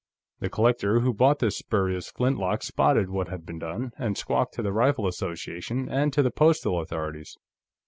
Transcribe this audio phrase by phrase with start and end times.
[0.39, 4.63] The collector who bought this spurious flintlock spotted what had been done, and squawked to
[4.63, 7.37] the Rifle Association, and to the postal authorities."